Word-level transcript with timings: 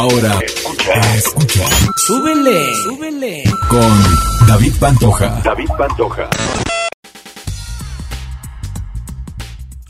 Ahora 0.00 0.38
escucha, 0.46 1.14
escucha. 1.14 1.68
Súbele, 2.06 2.74
súbele. 2.84 3.44
Con 3.68 4.48
David 4.48 4.72
Pantoja. 4.80 5.42
David 5.44 5.68
Pantoja. 5.76 6.30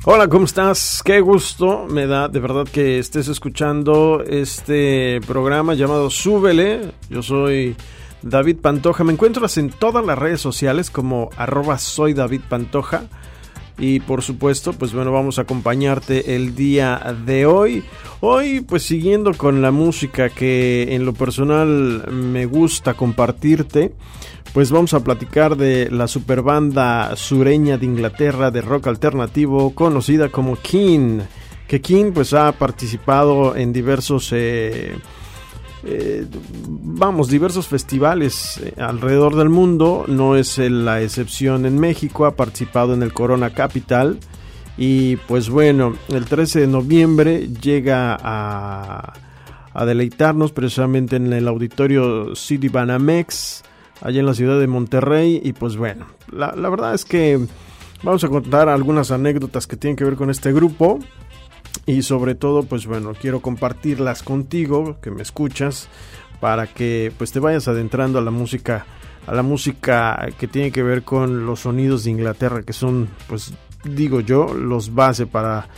Hola, 0.07 0.27
¿cómo 0.27 0.46
estás? 0.46 1.03
Qué 1.04 1.21
gusto 1.21 1.87
me 1.88 2.09
da 2.09 2.27
de 2.27 2.41
verdad 2.41 2.67
que 2.67 2.99
estés 2.99 3.29
escuchando 3.29 4.25
este 4.27 5.20
programa 5.29 5.75
llamado 5.75 6.11
Súbele. 6.11 6.92
Yo 7.08 7.22
soy 7.22 7.77
David 8.20 8.56
Pantoja. 8.61 9.04
Me 9.04 9.12
encuentras 9.12 9.58
en 9.58 9.70
todas 9.70 10.04
las 10.04 10.18
redes 10.18 10.40
sociales 10.40 10.90
como 10.90 11.30
arroba 11.36 11.79
soy 11.79 12.14
David 12.14 12.40
Pantoja. 12.48 13.04
Y 13.81 14.01
por 14.01 14.23
supuesto, 14.23 14.75
pues 14.75 14.93
bueno, 14.93 15.11
vamos 15.11 15.39
a 15.39 15.43
acompañarte 15.43 16.37
el 16.37 16.55
día 16.55 17.17
de 17.25 17.47
hoy. 17.47 17.83
Hoy, 18.21 18.61
pues 18.61 18.83
siguiendo 18.83 19.33
con 19.33 19.62
la 19.62 19.71
música 19.71 20.29
que 20.29 20.95
en 20.95 21.07
lo 21.07 21.15
personal 21.15 22.05
me 22.12 22.45
gusta 22.45 22.93
compartirte, 22.93 23.95
pues 24.52 24.71
vamos 24.71 24.93
a 24.93 25.02
platicar 25.02 25.57
de 25.57 25.91
la 25.91 26.09
superbanda 26.09 27.16
sureña 27.16 27.79
de 27.79 27.87
Inglaterra 27.87 28.51
de 28.51 28.61
rock 28.61 28.88
alternativo 28.88 29.74
conocida 29.74 30.29
como 30.29 30.57
King. 30.57 31.21
Que 31.66 31.80
King 31.80 32.12
pues 32.12 32.35
ha 32.35 32.52
participado 32.52 33.57
en 33.57 33.73
diversos... 33.73 34.30
Eh, 34.33 34.95
eh, 35.84 36.27
vamos, 36.69 37.29
diversos 37.29 37.66
festivales 37.66 38.59
eh, 38.59 38.75
alrededor 38.79 39.37
del 39.37 39.48
mundo, 39.48 40.05
no 40.09 40.37
es 40.37 40.59
la 40.59 41.01
excepción 41.01 41.65
en 41.65 41.79
México, 41.79 42.27
ha 42.27 42.37
participado 42.37 42.95
en 42.95 43.02
el 43.02 43.12
Corona 43.12 43.51
Capital. 43.51 44.19
Y 44.77 45.16
pues 45.16 45.51
bueno, 45.51 45.95
el 46.09 46.24
13 46.24 46.61
de 46.61 46.66
noviembre 46.66 47.48
llega 47.48 48.16
a, 48.21 49.12
a 49.73 49.85
deleitarnos 49.85 50.52
precisamente 50.52 51.16
en 51.16 51.33
el 51.33 51.48
auditorio 51.48 52.35
City 52.35 52.69
Banamex, 52.69 53.63
allá 54.01 54.21
en 54.21 54.26
la 54.26 54.35
ciudad 54.35 54.59
de 54.59 54.66
Monterrey. 54.66 55.41
Y 55.43 55.52
pues 55.52 55.76
bueno, 55.76 56.07
la, 56.30 56.54
la 56.57 56.69
verdad 56.71 56.95
es 56.95 57.04
que 57.04 57.41
vamos 58.02 58.24
a 58.24 58.29
contar 58.29 58.69
algunas 58.69 59.10
anécdotas 59.10 59.66
que 59.66 59.76
tienen 59.76 59.97
que 59.97 60.04
ver 60.04 60.16
con 60.16 60.30
este 60.30 60.52
grupo 60.52 60.99
y 61.87 62.02
sobre 62.02 62.35
todo 62.35 62.63
pues 62.63 62.87
bueno 62.87 63.13
quiero 63.21 63.40
compartirlas 63.40 64.22
contigo 64.22 64.99
que 65.00 65.10
me 65.10 65.22
escuchas 65.22 65.88
para 66.41 66.66
que 66.66 67.12
pues 67.16 67.32
te 67.32 67.41
vayas 67.41 67.69
adentrando 67.69 68.19
a 68.19 68.22
la 68.22 68.31
música 68.31 68.87
a 69.26 69.34
la 69.34 69.43
música 69.43 70.28
que 70.38 70.48
tiene 70.48 70.72
que 70.72 70.82
ver 70.82 71.03
con 71.03 71.47
los 71.47 71.60
sonidos 71.60 72.04
de 72.04 72.10
Inglaterra 72.10 72.62
que 72.62 72.72
son 72.72 73.09
pues 73.28 73.53
digo 73.84 74.21
yo 74.21 74.54
los 74.54 74.94
bases 74.94 75.26
para 75.26 75.69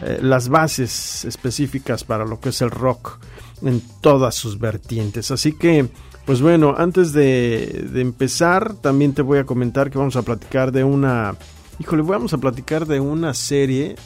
eh, 0.00 0.20
las 0.22 0.48
bases 0.48 1.24
específicas 1.24 2.04
para 2.04 2.24
lo 2.24 2.38
que 2.38 2.50
es 2.50 2.62
el 2.62 2.70
rock 2.70 3.18
en 3.62 3.82
todas 4.00 4.36
sus 4.36 4.58
vertientes. 4.58 5.32
Así 5.32 5.52
que 5.52 5.88
pues 6.24 6.40
bueno 6.40 6.74
antes 6.78 7.12
de, 7.12 7.86
de 7.90 8.00
empezar 8.00 8.74
también 8.74 9.12
te 9.12 9.22
voy 9.22 9.38
a 9.38 9.44
comentar 9.44 9.90
que 9.90 9.98
vamos 9.98 10.16
a 10.16 10.22
platicar 10.22 10.70
de 10.70 10.84
una 10.84 11.34
híjole 11.80 12.02
vamos 12.02 12.32
a 12.32 12.38
platicar 12.38 12.86
de 12.86 13.00
una 13.00 13.34
serie 13.34 13.96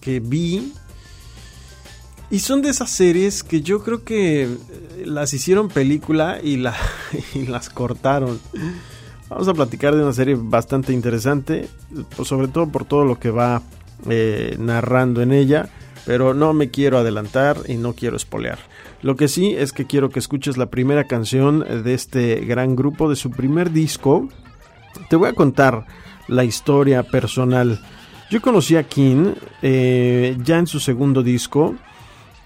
que 0.00 0.20
vi. 0.20 0.72
Y 2.30 2.38
son 2.40 2.62
de 2.62 2.70
esas 2.70 2.90
series 2.90 3.42
que 3.42 3.60
yo 3.60 3.82
creo 3.82 4.04
que 4.04 4.42
eh, 4.42 4.48
las 5.04 5.34
hicieron 5.34 5.68
película 5.68 6.38
y, 6.42 6.56
la, 6.56 6.76
y 7.34 7.46
las 7.46 7.70
cortaron. 7.70 8.40
Vamos 9.28 9.48
a 9.48 9.54
platicar 9.54 9.94
de 9.94 10.02
una 10.02 10.12
serie 10.12 10.36
bastante 10.36 10.92
interesante, 10.92 11.68
pues 12.16 12.28
sobre 12.28 12.48
todo 12.48 12.68
por 12.68 12.84
todo 12.84 13.04
lo 13.04 13.18
que 13.18 13.30
va 13.30 13.62
eh, 14.08 14.56
narrando 14.58 15.22
en 15.22 15.32
ella, 15.32 15.68
pero 16.04 16.34
no 16.34 16.52
me 16.52 16.70
quiero 16.70 16.98
adelantar 16.98 17.58
y 17.68 17.74
no 17.76 17.94
quiero 17.94 18.16
espolear. 18.16 18.58
Lo 19.02 19.16
que 19.16 19.28
sí 19.28 19.54
es 19.56 19.72
que 19.72 19.86
quiero 19.86 20.10
que 20.10 20.18
escuches 20.18 20.56
la 20.56 20.66
primera 20.66 21.04
canción 21.04 21.64
de 21.84 21.94
este 21.94 22.40
gran 22.40 22.76
grupo, 22.76 23.08
de 23.08 23.16
su 23.16 23.30
primer 23.30 23.70
disco. 23.70 24.28
Te 25.08 25.16
voy 25.16 25.28
a 25.28 25.34
contar 25.34 25.86
la 26.26 26.44
historia 26.44 27.02
personal 27.02 27.80
yo 28.30 28.40
conocí 28.40 28.76
a 28.76 28.84
King 28.84 29.34
eh, 29.60 30.36
ya 30.42 30.58
en 30.58 30.68
su 30.68 30.78
segundo 30.78 31.22
disco. 31.22 31.74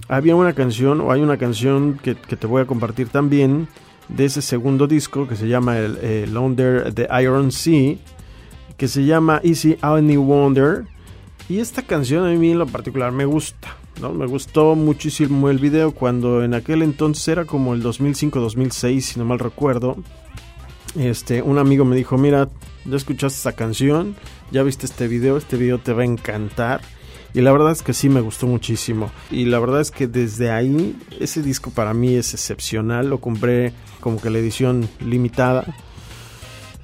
Había 0.09 0.35
una 0.35 0.55
canción, 0.55 1.03
o 1.03 1.13
hay 1.13 1.21
una 1.21 1.37
canción 1.37 2.01
que, 2.03 2.15
te 2.15 2.47
voy 2.47 2.63
a 2.63 2.67
compartir 2.67 3.11
también, 3.11 3.69
de 4.09 4.25
ese 4.25 4.41
segundo 4.41 4.87
disco 4.87 5.29
que 5.29 5.37
se 5.37 5.47
llama 5.47 5.79
el, 5.79 6.37
Under 6.37 6.93
the 6.93 7.07
Iron 7.23 7.53
Sea, 7.53 7.97
que 8.79 8.89
se 8.89 9.05
llama 9.05 9.41
Easy 9.45 9.77
Any 9.83 10.17
Wonder. 10.17 10.87
Y 11.51 11.59
esta 11.59 11.83
canción 11.83 12.27
a 12.27 12.31
mí 12.31 12.53
en 12.53 12.59
lo 12.59 12.67
particular 12.67 13.13
me 13.13 13.27
gusta. 13.27 13.77
¿no? 14.01 14.13
Me 14.13 14.27
gustó 14.27 14.75
muchísimo 14.75 15.51
el 15.51 15.59
video 15.59 15.93
cuando 15.93 16.43
en 16.43 16.55
aquel 16.55 16.81
entonces 16.83 17.29
era 17.29 17.45
como 17.45 17.75
el 17.75 17.83
2005-2006, 17.83 19.01
si 19.01 19.19
no 19.19 19.27
mal 19.27 19.39
recuerdo. 19.39 19.97
Este, 20.97 21.43
un 21.43 21.59
amigo 21.59 21.85
me 21.85 21.97
dijo, 21.97 22.17
mira, 22.17 22.49
ya 22.85 22.97
escuchaste 22.97 23.39
esa 23.39 23.53
canción, 23.53 24.17
ya 24.55 24.63
viste 24.63 24.87
este 24.87 25.09
video, 25.09 25.37
este 25.37 25.57
video 25.57 25.79
te 25.79 25.93
va 25.93 26.03
a 26.03 26.05
encantar. 26.05 26.81
Y 27.35 27.41
la 27.41 27.51
verdad 27.51 27.73
es 27.73 27.83
que 27.83 27.93
sí 27.93 28.09
me 28.09 28.21
gustó 28.21 28.47
muchísimo. 28.47 29.11
Y 29.33 29.47
la 29.47 29.59
verdad 29.59 29.81
es 29.81 29.91
que 29.91 30.07
desde 30.07 30.53
ahí 30.53 30.97
ese 31.19 31.43
disco 31.43 31.73
para 31.73 31.93
mí 31.93 32.15
es 32.15 32.33
excepcional. 32.35 33.11
Lo 33.11 33.19
compré 33.19 33.73
como 33.99 34.21
que 34.21 34.31
la 34.31 34.39
edición 34.39 34.89
limitada. 35.05 35.65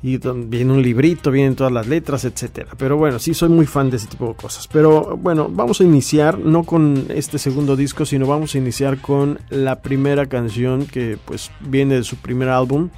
Y 0.02 0.16
viene 0.16 0.72
un 0.72 0.82
librito, 0.82 1.30
vienen 1.30 1.54
todas 1.54 1.72
las 1.72 1.86
letras, 1.86 2.24
etcétera. 2.24 2.72
Pero 2.76 2.96
bueno, 2.96 3.20
sí 3.20 3.34
soy 3.34 3.50
muy 3.50 3.66
fan 3.66 3.88
de 3.88 3.98
ese 3.98 4.08
tipo 4.08 4.26
de 4.26 4.34
cosas. 4.34 4.66
Pero 4.66 5.16
bueno, 5.16 5.48
vamos 5.48 5.80
a 5.80 5.84
iniciar 5.84 6.40
no 6.40 6.64
con 6.64 7.06
este 7.10 7.38
segundo 7.38 7.76
disco, 7.76 8.04
sino 8.04 8.26
vamos 8.26 8.56
a 8.56 8.58
iniciar 8.58 9.00
con 9.00 9.38
la 9.48 9.80
primera 9.80 10.26
canción 10.26 10.86
que 10.86 11.18
pues 11.24 11.52
viene 11.60 11.94
de 11.94 12.02
su 12.02 12.16
primer 12.16 12.48
álbum, 12.48 12.88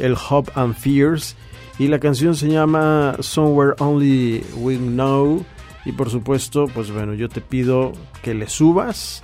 el 0.00 0.16
Hope 0.28 0.50
and 0.56 0.74
Fears 0.74 1.36
y 1.78 1.88
la 1.88 1.98
canción 1.98 2.34
se 2.34 2.48
llama 2.48 3.16
Somewhere 3.20 3.74
Only 3.78 4.44
We 4.56 4.76
Know. 4.76 5.44
Y 5.84 5.92
por 5.92 6.10
supuesto, 6.10 6.66
pues 6.66 6.90
bueno, 6.90 7.14
yo 7.14 7.28
te 7.28 7.40
pido 7.40 7.92
que 8.22 8.34
le 8.34 8.48
subas 8.48 9.22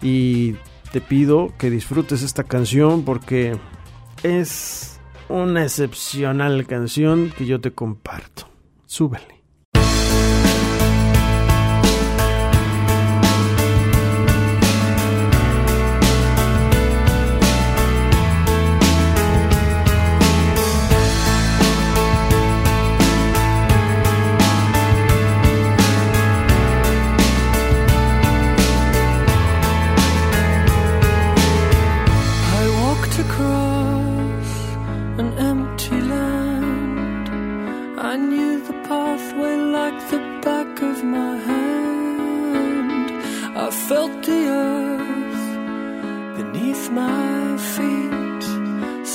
y 0.00 0.54
te 0.92 1.00
pido 1.00 1.52
que 1.58 1.70
disfrutes 1.70 2.22
esta 2.22 2.44
canción 2.44 3.04
porque 3.04 3.56
es 4.22 4.98
una 5.28 5.62
excepcional 5.62 6.66
canción 6.66 7.32
que 7.36 7.46
yo 7.46 7.60
te 7.60 7.72
comparto. 7.72 8.48
Súbele. 8.86 9.39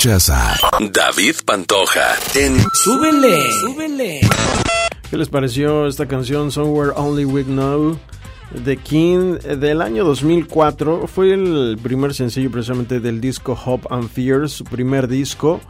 Escuchas 0.00 0.32
David 0.92 1.34
Pantoja 1.44 2.14
en 2.34 2.56
Súbele, 2.72 3.52
súbele. 3.52 4.20
¿Qué 5.10 5.18
les 5.18 5.28
pareció 5.28 5.86
esta 5.86 6.08
canción 6.08 6.50
Somewhere 6.50 6.92
Only 6.96 7.26
We 7.26 7.44
Know? 7.44 7.98
The 8.64 8.78
King 8.78 9.34
del 9.58 9.82
año 9.82 10.06
2004 10.06 11.06
fue 11.06 11.34
el 11.34 11.78
primer 11.82 12.14
sencillo 12.14 12.50
precisamente 12.50 13.00
del 13.00 13.20
disco 13.20 13.52
Hope 13.62 13.88
and 13.90 14.08
Fears, 14.08 14.52
su 14.52 14.64
primer 14.64 15.06
disco. 15.06 15.60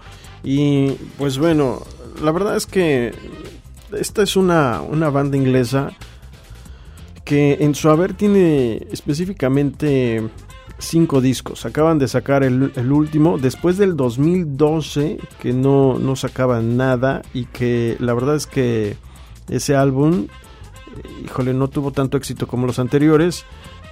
Y 0.45 0.93
pues 1.19 1.37
bueno, 1.37 1.83
la 2.23 2.31
verdad 2.31 2.55
es 2.55 2.67
que 2.67 3.13
esta 3.99 4.23
es 4.23 4.37
una, 4.37 4.81
una 4.81 5.11
banda 5.11 5.37
inglesa 5.37 5.91
que 7.25 7.59
en 7.59 7.75
su 7.75 7.91
haber 7.91 8.15
tiene 8.15 8.87
específicamente 8.93 10.23
cinco 10.81 11.21
discos. 11.21 11.65
Acaban 11.65 11.99
de 11.99 12.09
sacar 12.09 12.43
el, 12.43 12.93
último 12.93 13.39
después 13.39 13.79
del 13.79 13.97
2012 13.97 15.19
que 15.41 15.53
no, 15.53 15.99
no 15.99 16.17
sacaban 16.17 16.77
nada 16.77 17.23
y 17.33 17.45
que 17.45 17.97
la 18.01 18.15
verdad 18.15 18.35
es 18.35 18.47
que 18.47 18.97
ese 19.49 19.77
álbum 19.77 20.27
híjole, 21.25 21.55
no 21.55 21.69
tuvo 21.69 21.93
tanto 21.93 22.17
éxito 22.17 22.47
como 22.47 22.67
los 22.67 22.79
anteriores, 22.79 23.45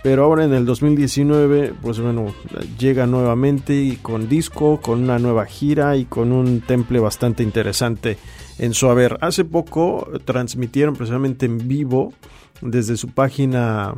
pero 0.02 0.24
ahora 0.24 0.44
en 0.44 0.54
el 0.54 0.64
2019, 0.64 1.74
pues 1.80 2.00
bueno, 2.00 2.32
llega 2.78 3.06
nuevamente 3.06 3.74
y 3.74 3.96
con 3.96 4.28
disco, 4.28 4.80
con 4.80 5.02
una 5.02 5.18
nueva 5.18 5.46
gira 5.46 5.96
y 5.96 6.04
con 6.04 6.32
un 6.32 6.60
temple 6.60 7.00
bastante 7.00 7.42
interesante 7.42 8.18
en 8.58 8.74
su 8.74 8.88
haber. 8.88 9.18
Hace 9.20 9.44
poco 9.44 10.08
transmitieron 10.24 10.94
precisamente 10.94 11.46
en 11.46 11.66
vivo 11.66 12.12
desde 12.60 12.96
su 12.96 13.08
página 13.08 13.94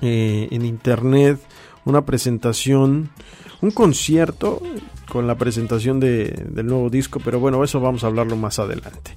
eh, 0.00 0.48
en 0.50 0.64
internet 0.64 1.40
una 1.84 2.04
presentación, 2.04 3.10
un 3.60 3.70
concierto 3.70 4.62
con 5.08 5.26
la 5.26 5.36
presentación 5.36 6.00
de, 6.00 6.30
del 6.48 6.66
nuevo 6.66 6.90
disco, 6.90 7.20
pero 7.24 7.40
bueno, 7.40 7.62
eso 7.62 7.80
vamos 7.80 8.04
a 8.04 8.08
hablarlo 8.08 8.36
más 8.36 8.58
adelante. 8.58 9.16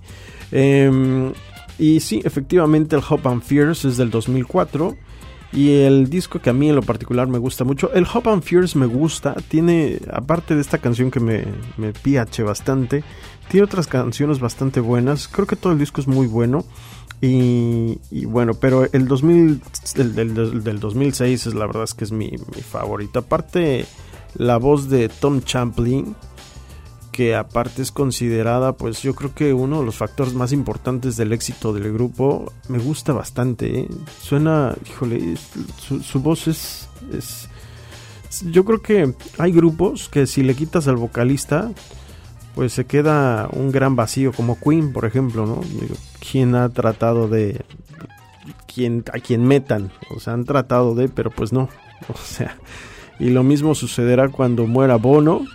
Eh, 0.51 1.31
y 1.79 1.99
sí, 1.99 2.21
efectivamente 2.23 2.95
el 2.95 3.03
Hop 3.07 3.27
and 3.27 3.41
Fears 3.41 3.85
es 3.85 3.97
del 3.97 4.09
2004. 4.09 4.95
Y 5.53 5.71
el 5.71 6.09
disco 6.09 6.39
que 6.39 6.49
a 6.49 6.53
mí 6.53 6.67
en 6.67 6.75
lo 6.75 6.81
particular 6.81 7.25
me 7.27 7.37
gusta 7.37 7.63
mucho, 7.63 7.91
el 7.93 8.05
Hop 8.13 8.27
and 8.27 8.43
Fears 8.43 8.75
me 8.75 8.85
gusta, 8.85 9.33
tiene, 9.47 9.97
aparte 10.11 10.55
de 10.55 10.61
esta 10.61 10.77
canción 10.77 11.09
que 11.09 11.21
me, 11.21 11.45
me 11.77 11.93
piache 11.93 12.43
bastante, 12.43 13.01
tiene 13.47 13.63
otras 13.63 13.87
canciones 13.87 14.41
bastante 14.41 14.81
buenas, 14.81 15.29
creo 15.29 15.47
que 15.47 15.55
todo 15.55 15.71
el 15.71 15.79
disco 15.79 16.01
es 16.01 16.07
muy 16.07 16.27
bueno. 16.27 16.65
Y, 17.19 18.25
bueno, 18.25 18.53
pero 18.53 18.87
el 18.91 19.07
2000, 19.07 19.61
el, 19.95 20.63
del 20.63 20.79
2006 20.79 21.47
es 21.47 21.53
la 21.55 21.65
verdad 21.65 21.83
es 21.83 21.93
que 21.93 22.03
es 22.03 22.11
mi, 22.11 22.29
mi 22.29 22.61
favorito. 22.61 23.19
Aparte, 23.19 23.85
la 24.35 24.57
voz 24.57 24.89
de 24.89 25.09
Tom 25.09 25.41
Champlin, 25.41 26.15
que 27.11 27.35
aparte 27.35 27.81
es 27.81 27.91
considerada, 27.91 28.73
pues 28.73 29.01
yo 29.01 29.15
creo 29.15 29.33
que 29.33 29.51
uno 29.51 29.79
de 29.79 29.85
los 29.85 29.95
factores 29.95 30.35
más 30.35 30.51
importantes 30.51 31.17
del 31.17 31.33
éxito 31.33 31.73
del 31.73 31.91
grupo, 31.91 32.53
me 32.69 32.77
gusta 32.77 33.13
bastante. 33.13 33.79
¿eh? 33.79 33.87
Suena, 34.21 34.75
híjole, 34.87 35.35
su, 35.79 36.03
su 36.03 36.19
voz 36.19 36.47
es, 36.47 36.87
es, 37.11 37.49
Yo 38.51 38.63
creo 38.63 38.83
que 38.83 39.15
hay 39.39 39.51
grupos 39.51 40.09
que 40.09 40.27
si 40.27 40.43
le 40.43 40.53
quitas 40.53 40.87
al 40.87 40.97
vocalista, 40.97 41.71
pues 42.57 42.73
se 42.73 42.87
queda 42.87 43.47
un 43.53 43.71
gran 43.71 43.95
vacío, 43.95 44.31
como 44.31 44.59
Queen, 44.59 44.91
por 44.91 45.05
ejemplo, 45.05 45.45
¿no? 45.45 45.61
¿Quién 46.31 46.55
ha 46.55 46.69
tratado 46.69 47.27
de... 47.27 47.61
Quien, 48.65 49.03
a 49.13 49.19
quien 49.19 49.45
metan, 49.45 49.91
o 50.09 50.19
sea, 50.19 50.33
han 50.33 50.43
tratado 50.43 50.95
de, 50.95 51.07
pero 51.07 51.29
pues 51.29 51.53
no, 51.53 51.69
o 52.11 52.17
sea, 52.17 52.57
y 53.19 53.29
lo 53.29 53.43
mismo 53.43 53.75
sucederá 53.75 54.29
cuando 54.29 54.65
muera 54.65 54.95
Bono, 54.95 55.45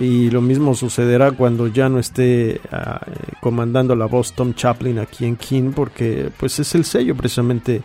y 0.00 0.30
lo 0.30 0.40
mismo 0.40 0.74
sucederá 0.74 1.32
cuando 1.32 1.66
ya 1.66 1.90
no 1.90 1.98
esté 1.98 2.62
uh, 2.72 3.40
comandando 3.42 3.94
la 3.94 4.06
voz 4.06 4.32
Tom 4.32 4.54
Chaplin 4.54 4.98
aquí 4.98 5.26
en 5.26 5.36
King, 5.36 5.72
porque 5.74 6.30
pues 6.38 6.58
es 6.60 6.74
el 6.74 6.86
sello 6.86 7.14
precisamente 7.14 7.82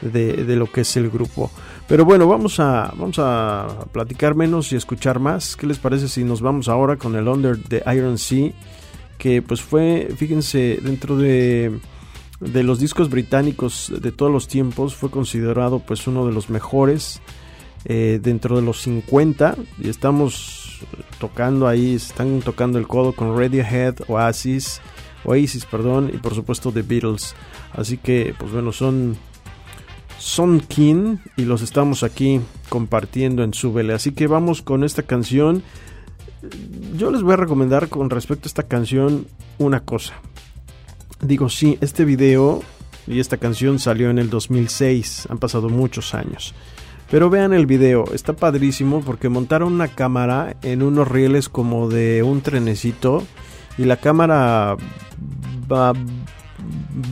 de, 0.00 0.44
de, 0.44 0.56
lo 0.56 0.72
que 0.72 0.82
es 0.82 0.96
el 0.96 1.10
grupo. 1.10 1.50
Pero 1.88 2.04
bueno, 2.04 2.26
vamos 2.26 2.58
a, 2.58 2.92
vamos 2.96 3.18
a 3.18 3.86
platicar 3.92 4.34
menos 4.34 4.72
y 4.72 4.76
escuchar 4.76 5.20
más. 5.20 5.56
¿Qué 5.56 5.66
les 5.66 5.78
parece 5.78 6.08
si 6.08 6.24
nos 6.24 6.40
vamos 6.40 6.68
ahora 6.68 6.96
con 6.96 7.14
el 7.14 7.28
Under 7.28 7.56
the 7.62 7.82
Iron 7.94 8.18
Sea? 8.18 8.50
Que 9.18 9.40
pues 9.40 9.62
fue, 9.62 10.08
fíjense, 10.16 10.80
dentro 10.82 11.16
de, 11.16 11.78
de 12.40 12.62
los 12.64 12.80
discos 12.80 13.08
británicos 13.08 13.92
de 14.00 14.10
todos 14.10 14.32
los 14.32 14.48
tiempos, 14.48 14.96
fue 14.96 15.10
considerado 15.10 15.78
pues 15.78 16.06
uno 16.06 16.26
de 16.26 16.32
los 16.32 16.50
mejores. 16.50 17.20
Eh, 17.88 18.18
dentro 18.20 18.56
de 18.56 18.62
los 18.62 18.80
50 18.82 19.54
y 19.78 19.88
estamos 19.88 20.80
tocando 21.20 21.68
ahí, 21.68 21.94
están 21.94 22.40
tocando 22.40 22.80
el 22.80 22.88
codo 22.88 23.12
con 23.12 23.38
Radiohead, 23.38 23.98
Oasis, 24.08 24.80
Oasis, 25.24 25.64
perdón, 25.66 26.10
y 26.12 26.16
por 26.16 26.34
supuesto 26.34 26.72
The 26.72 26.82
Beatles. 26.82 27.36
Así 27.72 27.96
que, 27.96 28.34
pues 28.36 28.50
bueno, 28.50 28.72
son 28.72 29.16
son 30.18 30.60
King 30.60 31.18
y 31.36 31.44
los 31.44 31.62
estamos 31.62 32.02
aquí 32.02 32.40
compartiendo 32.68 33.42
en 33.42 33.54
Súbele. 33.54 33.94
Así 33.94 34.12
que 34.12 34.26
vamos 34.26 34.62
con 34.62 34.84
esta 34.84 35.02
canción. 35.02 35.62
Yo 36.96 37.10
les 37.10 37.22
voy 37.22 37.34
a 37.34 37.36
recomendar 37.36 37.88
con 37.88 38.10
respecto 38.10 38.46
a 38.46 38.50
esta 38.50 38.62
canción 38.62 39.26
una 39.58 39.80
cosa. 39.80 40.14
Digo, 41.20 41.48
sí, 41.48 41.78
este 41.80 42.04
video 42.04 42.62
y 43.06 43.20
esta 43.20 43.36
canción 43.36 43.78
salió 43.78 44.10
en 44.10 44.18
el 44.18 44.30
2006, 44.30 45.28
han 45.30 45.38
pasado 45.38 45.68
muchos 45.68 46.14
años. 46.14 46.54
Pero 47.10 47.30
vean 47.30 47.52
el 47.52 47.66
video, 47.66 48.04
está 48.12 48.32
padrísimo 48.32 49.00
porque 49.00 49.28
montaron 49.28 49.72
una 49.72 49.88
cámara 49.88 50.56
en 50.62 50.82
unos 50.82 51.06
rieles 51.06 51.48
como 51.48 51.88
de 51.88 52.22
un 52.24 52.40
trenecito 52.40 53.22
y 53.78 53.84
la 53.84 53.96
cámara 53.96 54.76
va, 55.70 55.92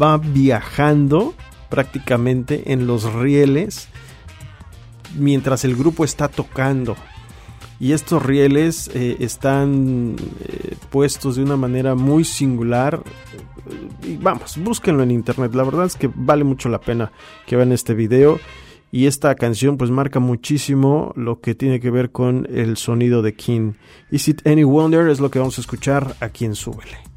va 0.00 0.18
viajando 0.18 1.34
prácticamente 1.75 2.73
en 2.73 2.87
los 2.87 3.12
rieles 3.12 3.88
mientras 5.19 5.64
el 5.64 5.75
grupo 5.75 6.04
está 6.04 6.28
tocando. 6.28 6.95
Y 7.81 7.93
estos 7.93 8.23
rieles 8.23 8.88
eh, 8.95 9.16
están 9.19 10.14
eh, 10.45 10.76
puestos 10.90 11.35
de 11.35 11.43
una 11.43 11.57
manera 11.57 11.97
muy 11.97 12.23
singular. 12.23 13.02
Y 14.04 14.19
vamos, 14.19 14.57
búsquenlo 14.57 15.02
en 15.02 15.11
internet. 15.11 15.52
La 15.52 15.64
verdad 15.64 15.87
es 15.87 15.97
que 15.97 16.09
vale 16.14 16.45
mucho 16.45 16.69
la 16.69 16.81
pena 16.81 17.11
que 17.45 17.57
vean 17.57 17.73
este 17.73 17.95
video. 17.95 18.38
Y 18.93 19.07
esta 19.07 19.35
canción 19.35 19.76
pues 19.76 19.90
marca 19.90 20.21
muchísimo 20.21 21.12
lo 21.16 21.40
que 21.40 21.57
tiene 21.57 21.81
que 21.81 21.90
ver 21.90 22.12
con 22.12 22.47
el 22.52 22.76
sonido 22.76 23.21
de 23.21 23.35
King. 23.35 23.73
Is 24.12 24.28
It 24.28 24.47
Any 24.47 24.62
Wonder 24.62 25.09
es 25.09 25.19
lo 25.19 25.33
que 25.33 25.40
vamos 25.40 25.59
a 25.59 25.61
escuchar 25.61 26.14
aquí 26.21 26.45
en 26.45 26.54
Súbele. 26.54 27.13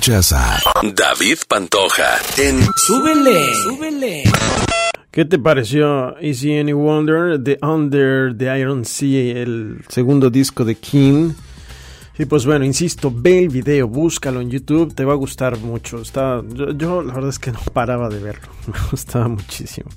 Escuchas 0.00 0.32
a 0.32 0.58
David 0.94 1.36
Pantoja 1.46 2.16
en 2.38 2.66
Súbele, 2.74 3.54
súbele. 3.54 4.22
¿Qué 5.10 5.26
te 5.26 5.38
pareció 5.38 6.18
Easy 6.20 6.58
Any 6.58 6.72
Wonder? 6.72 7.38
The 7.44 7.58
Under 7.60 8.34
the 8.34 8.58
Iron 8.58 8.86
Sea, 8.86 9.42
el 9.42 9.84
segundo 9.88 10.30
disco 10.30 10.64
de 10.64 10.76
King. 10.76 11.32
Y 12.18 12.24
pues 12.24 12.46
bueno, 12.46 12.64
insisto, 12.64 13.12
ve 13.14 13.40
el 13.40 13.50
video, 13.50 13.88
búscalo 13.88 14.40
en 14.40 14.50
YouTube, 14.50 14.94
te 14.94 15.04
va 15.04 15.12
a 15.12 15.16
gustar 15.16 15.58
mucho. 15.58 16.00
Está, 16.00 16.42
yo, 16.48 16.72
yo 16.72 17.02
la 17.02 17.12
verdad 17.12 17.28
es 17.28 17.38
que 17.38 17.52
no 17.52 17.60
paraba 17.74 18.08
de 18.08 18.20
verlo, 18.20 18.48
me 18.68 18.78
gustaba 18.90 19.28
muchísimo. 19.28 19.90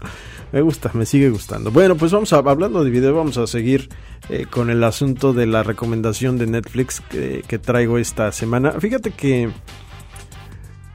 Me 0.51 0.59
gusta, 0.59 0.91
me 0.95 1.05
sigue 1.05 1.29
gustando. 1.29 1.71
Bueno, 1.71 1.95
pues 1.95 2.11
vamos 2.11 2.33
a, 2.33 2.39
hablando 2.39 2.83
de 2.83 2.89
video, 2.89 3.15
vamos 3.15 3.37
a 3.37 3.47
seguir 3.47 3.87
eh, 4.27 4.47
con 4.49 4.69
el 4.69 4.83
asunto 4.83 5.31
de 5.31 5.45
la 5.45 5.63
recomendación 5.63 6.37
de 6.37 6.47
Netflix 6.47 6.99
que, 6.99 7.41
que 7.47 7.57
traigo 7.57 7.97
esta 7.97 8.33
semana. 8.33 8.73
Fíjate 8.73 9.11
que 9.11 9.49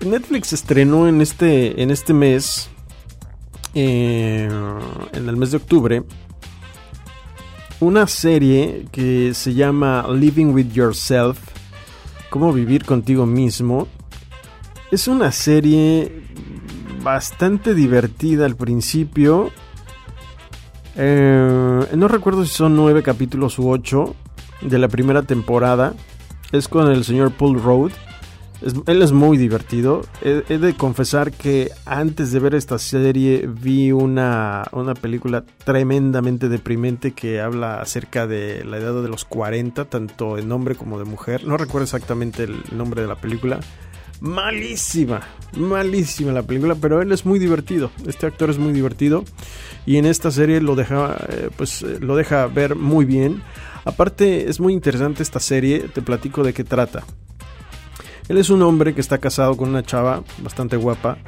Netflix 0.01 0.53
estrenó 0.53 1.09
en 1.09 1.21
este, 1.21 1.83
en 1.83 1.91
este 1.91 2.13
mes, 2.13 2.71
eh, 3.75 4.49
en 5.13 5.29
el 5.29 5.37
mes 5.37 5.51
de 5.51 5.57
octubre, 5.57 6.05
una 7.81 8.07
serie 8.07 8.87
que 8.93 9.35
se 9.35 9.55
llama 9.55 10.07
Living 10.13 10.47
with 10.47 10.73
Yourself, 10.73 11.39
cómo 12.31 12.53
vivir 12.53 12.85
contigo 12.85 13.27
mismo. 13.27 13.89
Es 14.91 15.09
una 15.09 15.33
serie 15.33 16.23
bastante 17.03 17.75
divertida 17.75 18.47
al 18.47 18.57
principio. 18.57 19.51
Eh, 20.97 21.87
no 21.95 22.09
recuerdo 22.09 22.45
si 22.45 22.55
son 22.55 22.75
nueve 22.75 23.03
capítulos 23.03 23.59
u 23.59 23.71
ocho 23.71 24.17
de 24.61 24.79
la 24.79 24.89
primera 24.89 25.23
temporada. 25.23 25.95
Es 26.53 26.69
con 26.69 26.91
el 26.91 27.05
señor 27.05 27.33
Paul 27.33 27.63
Road. 27.63 27.93
Él 28.87 29.03
es 29.03 29.13
muy 29.13 29.37
divertido. 29.37 30.03
He, 30.23 30.59
de 30.59 30.75
confesar 30.75 31.33
que 31.33 31.71
antes 31.87 32.33
de 32.33 32.41
ver 32.41 32.55
esta 32.55 32.79
serie 32.79 33.47
vi 33.47 33.93
una, 33.93 34.65
una 34.73 34.95
película 34.95 35.45
tremendamente 35.65 36.49
deprimente 36.49 37.13
que 37.13 37.41
habla 37.41 37.81
acerca 37.81 38.27
de 38.27 38.65
la 38.65 38.79
edad 38.79 39.01
de 39.03 39.09
los 39.09 39.25
40, 39.25 39.85
tanto 39.87 40.39
en 40.39 40.51
hombre 40.53 40.75
como 40.75 40.99
de 40.99 41.05
mujer. 41.05 41.45
No 41.45 41.57
recuerdo 41.57 41.85
exactamente 41.85 42.45
el 42.45 42.63
nombre 42.73 43.03
de 43.03 43.09
la 43.09 43.17
película 43.17 43.61
malísima, 44.21 45.21
malísima 45.57 46.33
la 46.33 46.43
película, 46.43 46.75
pero 46.75 47.01
él 47.03 47.13
es 47.13 47.25
muy 47.25 47.39
divertido. 47.39 47.91
Este 48.07 48.27
actor 48.27 48.51
es 48.51 48.59
muy 48.59 48.73
divertido 48.73 49.25
y 49.87 49.97
en 49.97 50.07
esta 50.07 50.31
serie 50.31 50.61
lo 50.61 50.75
deja, 50.75 51.17
eh, 51.29 51.51
pues 51.57 51.83
eh, 51.83 51.99
lo 52.01 52.17
deja 52.17 52.47
ver 52.47 52.77
muy 52.77 53.05
bien. 53.05 53.43
Aparte 53.85 54.49
es 54.49 54.61
muy 54.61 54.73
interesante 54.73 55.23
esta 55.23 55.41
serie. 55.41 55.81
Te 55.81 56.03
platico 56.03 56.43
de 56.43 56.53
qué 56.53 56.65
trata. 56.65 57.05
Él 58.29 58.39
es 58.39 58.51
un 58.51 58.63
hombre 58.63 58.95
que 58.95 59.01
está 59.01 59.19
casado 59.19 59.57
con 59.57 59.69
una 59.69 59.83
chava 59.83 60.23
bastante 60.43 60.77
guapa. 60.77 61.19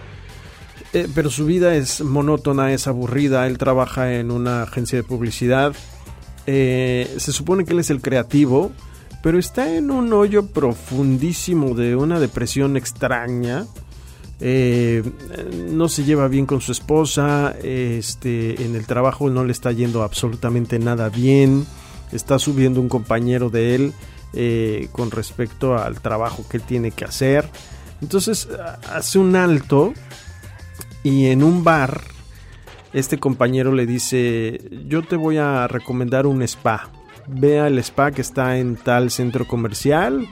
Eh, 0.93 1.09
pero 1.15 1.31
su 1.31 1.47
vida 1.47 1.75
es 1.75 2.01
monótona, 2.03 2.73
es 2.73 2.87
aburrida. 2.87 3.47
Él 3.47 3.59
trabaja 3.59 4.15
en 4.15 4.31
una 4.31 4.63
agencia 4.63 4.99
de 4.99 5.05
publicidad. 5.05 5.75
Eh, 6.47 7.15
se 7.19 7.33
supone 7.33 7.65
que 7.65 7.73
él 7.73 7.79
es 7.79 7.91
el 7.91 8.01
creativo 8.01 8.73
pero 9.23 9.39
está 9.39 9.75
en 9.75 9.91
un 9.91 10.13
hoyo 10.13 10.47
profundísimo 10.47 11.75
de 11.75 11.97
una 11.97 12.19
depresión 12.21 12.77
extraña. 12.77 13.67
Eh, 14.41 15.03
no 15.71 15.89
se 15.91 16.05
lleva 16.05 16.27
bien 16.29 16.47
con 16.47 16.63
su 16.63 16.73
esposa, 16.73 17.55
este, 17.63 18.63
en 18.65 18.75
el 18.75 18.87
trabajo 18.87 19.29
no 19.29 19.45
le 19.45 19.53
está 19.53 19.71
yendo 19.73 20.03
absolutamente 20.03 20.79
nada 20.79 21.11
bien, 21.11 21.67
está 22.11 22.39
subiendo 22.39 22.81
un 22.81 22.89
compañero 22.89 23.51
de 23.51 23.75
él 23.75 23.93
eh, 24.33 24.89
con 24.93 25.11
respecto 25.11 25.77
al 25.77 26.01
trabajo 26.01 26.45
que 26.49 26.59
tiene 26.59 26.91
que 26.91 27.05
hacer. 27.05 27.49
Entonces 28.01 28.49
hace 28.93 29.19
un 29.19 29.37
alto 29.37 29.93
y 31.03 31.27
en 31.27 31.43
un 31.43 31.65
bar 31.65 32.03
este 32.93 33.19
compañero 33.19 33.73
le 33.73 33.87
dice, 33.87 34.61
yo 34.87 35.03
te 35.03 35.17
voy 35.17 35.37
a 35.37 35.69
recomendar 35.69 36.27
un 36.27 36.43
spa 36.43 36.91
ve 37.31 37.61
al 37.61 37.79
spa 37.79 38.11
que 38.11 38.21
está 38.21 38.59
en 38.59 38.77
tal 38.77 39.11
centro 39.11 39.47
comercial, 39.47 40.29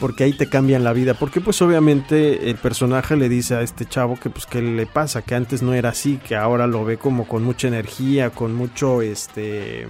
porque 0.00 0.24
ahí 0.24 0.32
te 0.32 0.48
cambian 0.48 0.84
la 0.84 0.92
vida. 0.92 1.14
Porque 1.14 1.40
pues 1.40 1.60
obviamente 1.62 2.50
el 2.50 2.56
personaje 2.56 3.16
le 3.16 3.28
dice 3.28 3.54
a 3.54 3.62
este 3.62 3.86
chavo 3.86 4.18
que 4.18 4.30
pues 4.30 4.46
qué 4.46 4.60
le 4.62 4.86
pasa, 4.86 5.22
que 5.22 5.34
antes 5.34 5.62
no 5.62 5.74
era 5.74 5.90
así, 5.90 6.18
que 6.18 6.36
ahora 6.36 6.66
lo 6.66 6.84
ve 6.84 6.98
como 6.98 7.26
con 7.26 7.42
mucha 7.42 7.68
energía, 7.68 8.30
con 8.30 8.54
mucho 8.54 9.02
este 9.02 9.88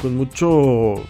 con 0.00 0.16
mucho 0.16 1.04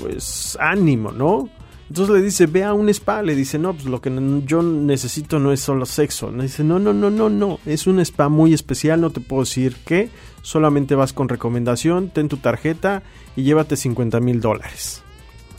pues 0.00 0.56
ánimo, 0.60 1.12
¿no? 1.12 1.48
Entonces 1.88 2.14
le 2.14 2.22
dice, 2.22 2.46
ve 2.46 2.64
a 2.64 2.72
un 2.72 2.88
spa, 2.88 3.20
le 3.20 3.34
dice, 3.34 3.58
no, 3.58 3.74
pues 3.74 3.84
lo 3.84 4.00
que 4.00 4.10
yo 4.46 4.62
necesito 4.62 5.38
no 5.38 5.52
es 5.52 5.60
solo 5.60 5.84
sexo. 5.84 6.30
Le 6.30 6.44
dice, 6.44 6.64
no, 6.64 6.78
no, 6.78 6.94
no, 6.94 7.10
no, 7.10 7.28
no, 7.28 7.58
es 7.66 7.86
un 7.86 8.00
spa 8.00 8.30
muy 8.30 8.54
especial, 8.54 9.00
no 9.02 9.10
te 9.10 9.20
puedo 9.20 9.42
decir 9.42 9.76
qué, 9.84 10.08
solamente 10.40 10.94
vas 10.94 11.12
con 11.12 11.28
recomendación, 11.28 12.08
ten 12.08 12.28
tu 12.28 12.38
tarjeta 12.38 13.02
y 13.36 13.42
llévate 13.42 13.76
50 13.76 14.20
mil 14.20 14.40
dólares. 14.40 15.02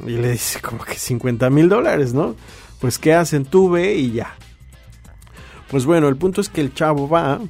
Y 0.08 0.12
le 0.12 0.32
dice, 0.32 0.60
como 0.60 0.84
que 0.84 0.96
50 0.96 1.52
mil 1.52 1.70
dólares, 1.70 2.16
¿no? 2.16 2.36
Pues 2.82 2.98
qué 2.98 3.14
hacen, 3.14 3.46
tú 3.46 3.70
ve 3.70 3.96
y 3.96 4.14
ya. 4.14 4.36
Pues 5.70 5.86
bueno, 5.86 6.08
el 6.08 6.16
punto 6.16 6.42
es 6.42 6.50
que 6.50 6.62
el 6.62 6.74
chavo 6.74 7.08
va, 7.08 7.42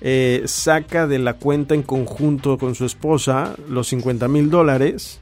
eh, 0.00 0.42
saca 0.46 1.06
de 1.06 1.18
la 1.18 1.34
cuenta 1.34 1.74
en 1.74 1.82
conjunto 1.82 2.56
con 2.56 2.74
su 2.74 2.84
esposa 2.84 3.56
los 3.68 3.88
50 3.88 4.28
mil 4.28 4.48
dólares, 4.48 5.20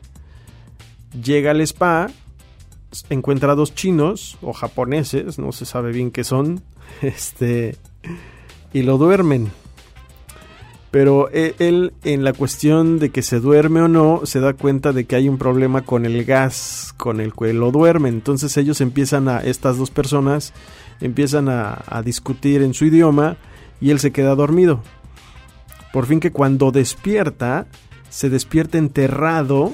llega 1.23 1.51
al 1.51 1.61
spa, 1.61 2.09
encuentra 3.11 3.55
dos 3.55 3.75
chinos 3.75 4.39
o 4.43 4.53
japoneses, 4.53 5.39
no 5.39 5.53
se 5.53 5.65
sabe 5.65 5.93
bien 5.93 6.11
qué 6.11 6.25
son, 6.25 6.63
este, 7.03 7.77
y 8.73 8.83
lo 8.83 8.99
duermen. 8.99 9.51
Pero 10.91 11.29
e, 11.31 11.55
él, 11.59 11.93
en 12.05 12.25
la 12.25 12.33
cuestión 12.33 12.99
de 12.99 13.11
que 13.11 13.23
se 13.23 13.41
duerme 13.41 13.83
o 13.83 13.89
no, 13.89 14.23
se 14.25 14.41
da 14.41 14.55
cuenta 14.55 14.93
de 14.93 15.05
que 15.05 15.17
hay 15.17 15.29
un 15.29 15.37
problema 15.37 15.83
con 15.83 16.07
el 16.07 16.25
gas 16.25 16.95
con 16.97 17.21
el 17.21 17.35
que 17.35 17.53
lo 17.53 17.71
duerme. 17.71 18.09
Entonces 18.09 18.57
ellos 18.57 18.81
empiezan 18.81 19.29
a, 19.29 19.41
estas 19.41 19.77
dos 19.77 19.91
personas, 19.91 20.55
empiezan 21.01 21.49
a, 21.49 21.83
a 21.87 22.03
discutir 22.03 22.63
en 22.63 22.73
su 22.73 22.87
idioma 22.87 23.37
y 23.81 23.91
él 23.91 23.99
se 23.99 24.13
queda 24.13 24.35
dormido. 24.35 24.81
Por 25.93 26.07
fin 26.07 26.21
que 26.21 26.33
cuando 26.33 26.71
despierta, 26.71 27.67
se 28.09 28.31
despierta 28.31 28.79
enterrado, 28.79 29.73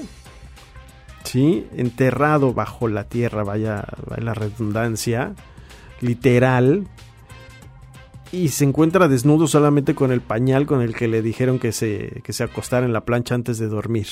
¿sí? 1.23 1.67
Enterrado 1.75 2.53
bajo 2.53 2.87
la 2.87 3.05
tierra, 3.05 3.43
vaya, 3.43 3.85
la 4.17 4.33
redundancia, 4.33 5.33
literal, 6.01 6.87
y 8.33 8.49
se 8.49 8.65
encuentra 8.65 9.07
desnudo 9.07 9.45
solamente 9.47 9.93
con 9.93 10.11
el 10.11 10.21
pañal 10.21 10.65
con 10.65 10.81
el 10.81 10.95
que 10.95 11.07
le 11.07 11.21
dijeron 11.21 11.59
que 11.59 11.71
se, 11.71 12.21
que 12.23 12.33
se 12.33 12.43
acostara 12.43 12.85
en 12.85 12.91
la 12.91 13.05
plancha 13.05 13.35
antes 13.35 13.59
de 13.59 13.67
dormir. 13.67 14.07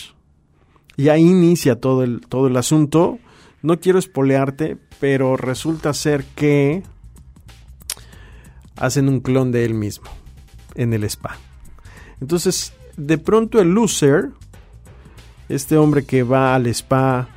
Y 0.96 1.10
ahí 1.10 1.22
inicia 1.22 1.80
todo 1.80 2.04
el, 2.04 2.22
todo 2.22 2.48
el 2.48 2.56
asunto. 2.56 3.18
No 3.64 3.80
quiero 3.80 3.98
espolearte, 3.98 4.78
pero 5.00 5.38
resulta 5.38 5.94
ser 5.96 6.24
que 6.36 6.84
hacen 8.76 9.10
un 9.10 9.22
clon 9.22 9.52
de 9.52 9.66
él 9.66 9.74
mismo 9.74 10.10
en 10.76 10.94
el 10.94 11.04
spa. 11.06 11.38
Entonces, 12.20 12.74
de 12.98 13.18
pronto 13.18 13.60
el 13.60 13.70
loser, 13.70 14.30
este 15.56 15.78
hombre 15.78 16.06
que 16.06 16.24
va 16.24 16.56
al 16.56 16.68
spa 16.68 17.28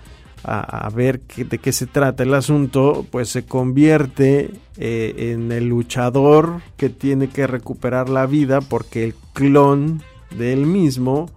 a, 0.47 0.91
ver 0.91 1.23
de 1.23 1.59
qué 1.59 1.73
se 1.73 1.87
trata 1.87 2.23
el 2.23 2.35
asunto, 2.35 3.07
pues 3.11 3.31
se 3.31 3.47
convierte 3.47 4.51
eh, 4.77 5.33
en 5.33 5.51
el 5.53 5.69
luchador 5.69 6.61
que 6.77 6.91
tiene 6.91 7.29
que 7.29 7.47
recuperar 7.47 8.11
la 8.11 8.27
vida 8.27 8.61
porque 8.61 9.05
el 9.05 9.15
clon 9.33 10.03
de 10.37 10.53
él 10.53 10.67
mismo 10.67 11.31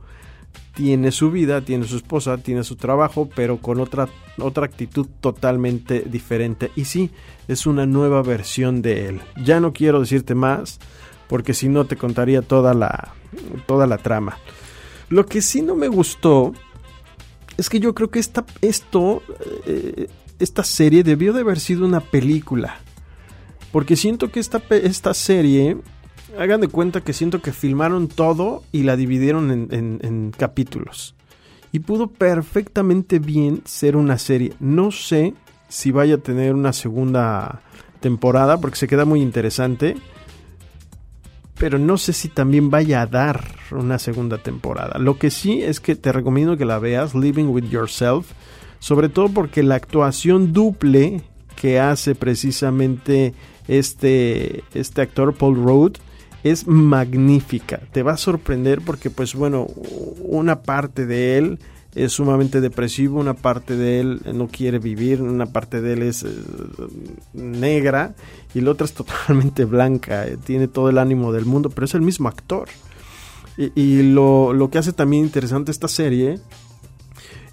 tiene 0.78 1.12
su 1.12 1.32
vida, 1.32 1.62
tiene 1.62 1.88
su 1.88 1.96
esposa, 1.96 2.38
tiene 2.38 2.64
su 2.64 2.76
trabajo, 2.76 3.30
pero 3.34 3.58
con 3.58 3.80
otra, 3.80 4.10
otra 4.40 4.66
actitud 4.66 5.08
totalmente 5.22 6.02
diferente. 6.02 6.72
Y 6.76 6.86
sí, 6.86 7.10
es 7.48 7.66
una 7.66 7.88
nueva 7.88 8.22
versión 8.22 8.84
de 8.84 9.08
él. 9.08 9.22
Ya 9.44 9.60
no 9.60 9.74
quiero 9.74 10.02
decirte 10.02 10.36
más, 10.36 10.80
porque 11.28 11.56
si 11.56 11.68
no 11.68 11.86
te 11.86 11.96
contaría 11.96 12.44
toda 12.44 12.76
la, 12.76 13.14
toda 13.66 13.88
la 13.88 13.98
trama. 13.98 14.38
Lo 15.10 15.26
que 15.26 15.42
sí 15.42 15.62
no 15.62 15.76
me 15.76 15.88
gustó 15.88 16.54
es 17.58 17.70
que 17.70 17.80
yo 17.80 17.94
creo 17.94 18.10
que 18.10 18.20
esta, 18.20 18.46
esto, 18.62 19.22
eh, 19.66 20.08
esta 20.40 20.64
serie 20.64 21.04
debió 21.04 21.34
de 21.34 21.42
haber 21.42 21.60
sido 21.60 21.86
una 21.86 22.00
película. 22.00 22.78
Porque 23.72 23.96
siento 23.96 24.32
que 24.32 24.40
esta, 24.40 24.62
esta 24.70 25.14
serie, 25.14 25.78
hagan 26.38 26.62
de 26.62 26.68
cuenta 26.68 27.02
que 27.02 27.14
siento 27.14 27.42
que 27.42 27.52
filmaron 27.52 28.08
todo 28.08 28.64
y 28.72 28.84
la 28.84 28.96
dividieron 28.96 29.52
en, 29.52 30.00
en 30.02 30.32
capítulos. 30.32 31.16
Y 31.72 31.80
pudo 31.80 32.08
perfectamente 32.08 33.20
bien 33.20 33.62
ser 33.66 33.98
una 33.98 34.18
serie. 34.18 34.54
No 34.60 34.92
sé 34.92 35.34
si 35.68 35.92
vaya 35.92 36.16
a 36.16 36.20
tener 36.20 36.54
una 36.54 36.74
segunda 36.74 37.62
temporada 38.00 38.60
porque 38.60 38.78
se 38.78 38.88
queda 38.88 39.04
muy 39.06 39.22
interesante 39.22 39.98
pero 41.58 41.80
no 41.80 41.98
sé 41.98 42.14
si 42.14 42.30
también 42.30 42.70
vaya 42.70 43.02
a 43.02 43.08
dar 43.08 43.56
una 43.72 44.00
segunda 44.00 44.38
temporada. 44.38 45.00
Lo 45.00 45.18
que 45.18 45.32
sí 45.32 45.62
es 45.62 45.80
que 45.80 45.96
te 45.96 46.12
recomiendo 46.12 46.58
que 46.58 46.66
la 46.66 46.80
veas, 46.80 47.16
Living 47.16 47.46
with 47.46 47.66
Yourself. 47.70 48.28
sobre 48.80 49.10
todo 49.10 49.30
porque 49.30 49.64
la 49.64 49.76
actuación 49.76 50.54
duple 50.54 51.24
que 51.56 51.80
hace 51.80 52.14
precisamente 52.14 53.34
este, 53.68 54.64
este 54.76 55.02
actor 55.02 55.34
Paul 55.34 55.56
Rudd 55.56 55.98
es 56.44 56.68
magnífica. 56.68 57.82
Te 57.92 58.04
va 58.04 58.14
a 58.14 58.18
sorprender 58.18 58.82
porque 58.82 59.10
pues 59.10 59.34
bueno, 59.34 59.66
una 60.20 60.62
parte 60.62 61.06
de 61.06 61.38
él 61.38 61.60
es 61.98 62.14
sumamente 62.14 62.62
depresivo, 62.62 63.20
una 63.20 63.34
parte 63.34 63.76
de 63.76 64.00
él 64.00 64.22
no 64.34 64.48
quiere 64.48 64.80
vivir, 64.80 65.22
una 65.22 65.48
parte 65.48 65.82
de 65.82 65.94
él 65.94 66.04
es 66.04 66.24
eh, 66.24 66.30
negra 67.34 68.16
y 68.54 68.62
la 68.62 68.72
otra 68.72 68.86
es 68.86 68.94
totalmente 68.96 69.66
blanca, 69.66 70.28
eh, 70.28 70.38
tiene 70.44 70.68
todo 70.68 70.90
el 70.90 70.98
ánimo 70.98 71.34
del 71.34 71.46
mundo, 71.46 71.70
pero 71.70 71.86
es 71.86 71.94
el 71.94 72.02
mismo 72.02 72.28
actor. 72.28 72.70
Y, 73.58 74.04
lo, 74.04 74.54
lo, 74.54 74.70
que 74.70 74.78
hace 74.78 74.94
también 74.94 75.24
interesante 75.24 75.72
esta 75.72 75.88
serie 75.88 76.40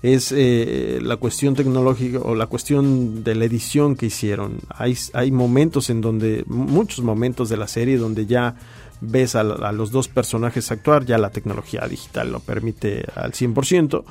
es 0.02 0.34
eh, 0.36 0.98
la 1.00 1.16
cuestión 1.16 1.54
tecnológica 1.54 2.18
o 2.18 2.34
la 2.34 2.46
cuestión 2.46 3.24
de 3.24 3.34
la 3.34 3.46
edición 3.46 3.96
que 3.96 4.04
hicieron. 4.04 4.58
Hay, 4.68 4.98
hay 5.14 5.30
momentos 5.30 5.88
en 5.88 6.02
donde, 6.02 6.44
muchos 6.46 7.02
momentos 7.02 7.48
de 7.48 7.56
la 7.56 7.66
serie 7.66 7.96
donde 7.96 8.26
ya 8.26 8.54
ves 9.00 9.34
a, 9.34 9.42
los 9.42 9.90
dos 9.90 10.08
personajes 10.08 10.70
actuar, 10.70 11.04
ya 11.04 11.18
la 11.18 11.30
tecnología 11.30 11.86
digital 11.88 12.32
lo 12.32 12.40
permite 12.40 13.04
al 13.14 13.32
100%. 13.32 14.04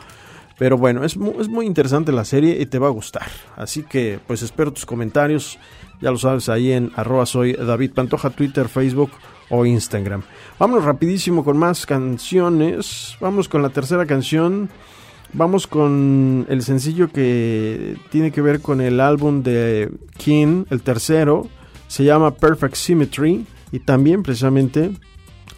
Pero 0.58 0.78
bueno, 0.78 1.04
es 1.04 1.17
muy, 1.17 1.34
es 1.39 1.50
muy 1.50 1.65
interesante 1.65 2.12
la 2.12 2.26
serie 2.26 2.62
y 2.62 2.65
te 2.67 2.80
va 2.80 2.88
a 2.88 2.91
gustar. 2.91 3.28
Así 3.56 3.84
que 3.84 4.19
pues 4.26 4.41
espero 4.43 4.72
tus 4.72 4.86
comentarios. 4.86 5.58
Ya 6.02 6.12
lo 6.12 6.17
sabes 6.17 6.50
ahí 6.50 6.72
en 6.72 6.91
arroba 6.96 7.26
soy 7.26 7.54
David 7.54 7.93
Pantoja, 7.93 8.30
Twitter, 8.30 8.67
Facebook 8.67 9.12
o 9.50 9.65
Instagram. 9.65 10.22
Vámonos 10.60 10.86
rapidísimo 10.86 11.43
con 11.43 11.58
más 11.58 11.86
canciones. 11.86 13.17
Vamos 13.19 13.50
con 13.50 13.62
la 13.62 13.69
tercera 13.69 14.06
canción. 14.06 14.69
Vamos 15.34 15.65
con 15.65 16.46
el 16.50 16.62
sencillo 16.62 17.12
que 17.12 17.98
tiene 18.12 18.32
que 18.32 18.41
ver 18.41 18.62
con 18.62 18.82
el 18.82 19.00
álbum 19.00 19.41
de 19.41 19.91
King, 20.17 20.65
el 20.69 20.84
tercero. 20.84 21.48
Se 21.88 22.04
llama 22.04 22.36
Perfect 22.36 22.76
Symmetry 22.76 23.46
y 23.74 23.80
también 23.80 24.22
precisamente 24.22 24.92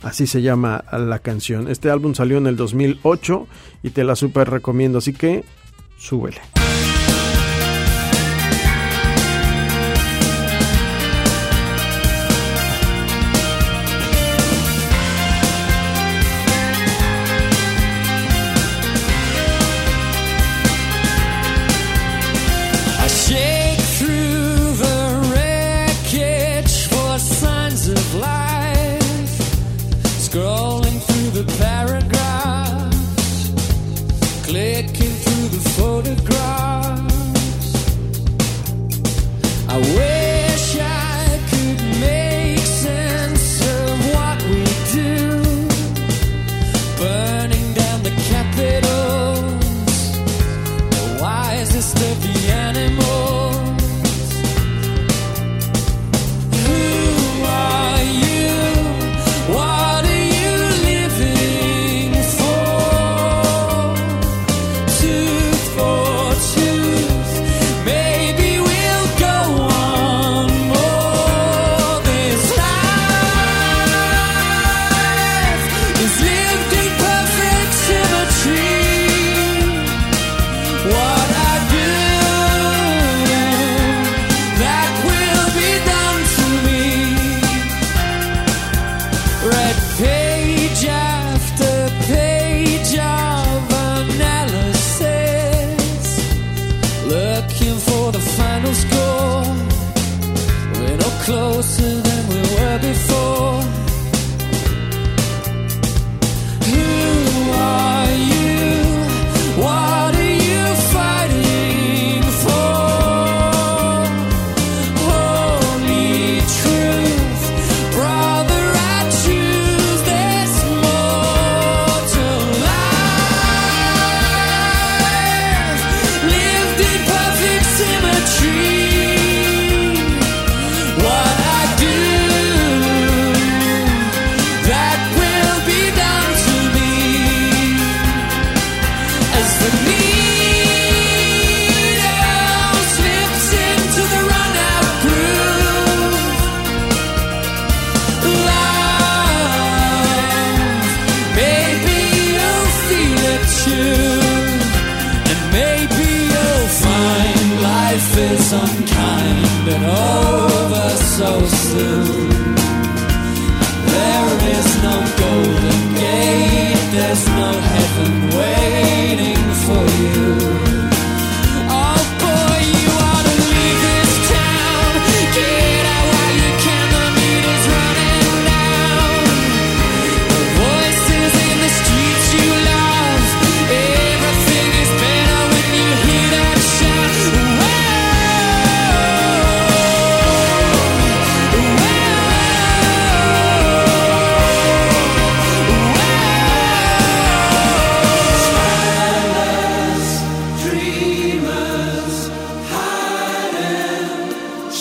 así 0.02 0.26
se 0.26 0.42
llama 0.42 0.86
la 0.94 1.20
canción. 1.20 1.68
Este 1.68 1.92
álbum 1.92 2.16
salió 2.16 2.38
en 2.38 2.48
el 2.48 2.56
2008 2.56 3.46
y 3.84 3.90
te 3.90 4.06
la 4.06 4.16
super 4.16 4.50
recomiendo, 4.50 5.00
así 5.00 5.12
que 5.12 5.44
súbele. 5.98 6.40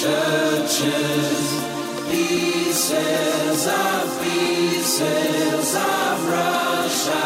churches, 0.05 1.65
pieces 2.11 3.67
of 3.67 4.23
pieces 4.23 5.75
of 5.77 6.29
Russia, 6.29 7.25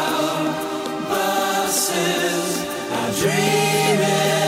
buses 1.09 2.65
are 2.93 3.11
dreaming. 3.19 4.38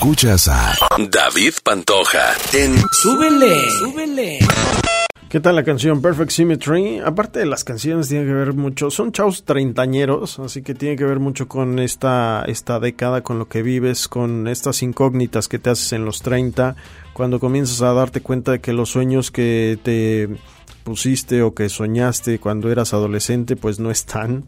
Escuchas 0.00 0.48
a 0.48 0.72
David 1.10 1.52
Pantoja 1.62 2.32
en 2.54 2.74
Súbele. 2.90 4.38
¿Qué 5.28 5.40
tal 5.40 5.56
la 5.56 5.62
canción 5.62 6.00
Perfect 6.00 6.30
Symmetry? 6.30 7.00
Aparte 7.00 7.40
de 7.40 7.44
las 7.44 7.64
canciones 7.64 8.08
tiene 8.08 8.24
que 8.24 8.32
ver 8.32 8.54
mucho, 8.54 8.90
son 8.90 9.12
chavos 9.12 9.44
treintañeros, 9.44 10.38
así 10.38 10.62
que 10.62 10.74
tiene 10.74 10.96
que 10.96 11.04
ver 11.04 11.20
mucho 11.20 11.48
con 11.48 11.78
esta, 11.78 12.46
esta 12.46 12.80
década, 12.80 13.22
con 13.22 13.38
lo 13.38 13.48
que 13.48 13.62
vives, 13.62 14.08
con 14.08 14.48
estas 14.48 14.82
incógnitas 14.82 15.48
que 15.48 15.58
te 15.58 15.68
haces 15.68 15.92
en 15.92 16.06
los 16.06 16.22
30, 16.22 16.76
cuando 17.12 17.38
comienzas 17.38 17.82
a 17.82 17.92
darte 17.92 18.22
cuenta 18.22 18.52
de 18.52 18.60
que 18.62 18.72
los 18.72 18.88
sueños 18.88 19.30
que 19.30 19.78
te 19.82 20.30
pusiste 20.82 21.42
o 21.42 21.52
que 21.52 21.68
soñaste 21.68 22.38
cuando 22.38 22.72
eras 22.72 22.94
adolescente 22.94 23.54
pues 23.54 23.78
no 23.78 23.90
están 23.90 24.46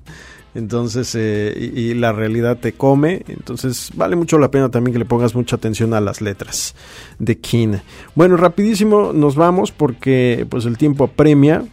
entonces 0.55 1.15
eh, 1.15 1.73
y, 1.75 1.95
la 1.95 2.13
realidad 2.13 2.59
te 2.59 2.73
come. 2.73 3.23
Entonces 3.29 3.91
vale 3.95 4.17
mucho 4.17 4.39
la 4.39 4.51
pena 4.51 4.71
también 4.71 4.93
que 4.93 4.99
le 4.99 5.05
pongas 5.05 5.35
mucha 5.35 5.57
atención 5.57 5.95
a 5.95 6.01
las 6.01 6.21
letras 6.21 6.75
de 7.19 7.39
King 7.39 7.77
bueno 8.15 8.37
rapidísimo 8.37 9.13
nos 9.13 9.37
vamos 9.37 9.73
porque 9.73 10.47
pues 10.49 10.67
el 10.67 10.79
tiempo 10.79 11.05
apremia. 11.05 11.65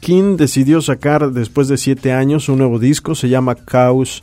King 0.00 0.36
decidió 0.36 0.80
sacar 0.80 1.30
después 1.32 1.68
de 1.68 1.76
siete 1.76 2.12
años 2.12 2.48
un 2.48 2.58
nuevo 2.58 2.78
disco. 2.78 3.14
Se 3.14 3.28
llama 3.28 3.54
Cause 3.54 4.22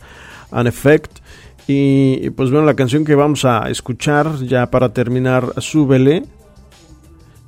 and 0.49 0.67
Effect. 0.67 1.19
Y 1.67 2.31
pues 2.31 2.49
bueno 2.49 2.65
la 2.65 2.75
canción 2.75 3.05
que 3.05 3.13
vamos 3.13 3.45
a 3.45 3.69
escuchar 3.69 4.37
ya 4.43 4.71
para 4.71 4.93
terminar 4.93 5.53
súbele 5.57 6.23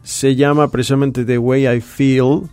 se 0.04 0.36
llama 0.36 0.70
precisamente 0.70 1.24
The 1.24 1.38
Way 1.38 1.68
I 1.68 1.82
Feel 1.82 2.50